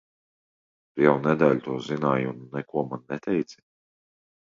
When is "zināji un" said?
1.87-2.39